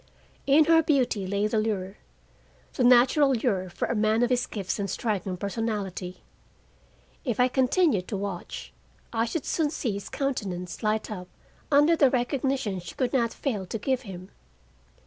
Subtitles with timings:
[0.47, 1.97] In her beauty lay the lure,
[2.73, 6.23] the natural lure for a man of his gifts and striking personality.
[7.23, 8.73] If I continued to watch,
[9.13, 11.27] I should soon see his countenance light up
[11.71, 14.31] under the recognition she could not fail to give him.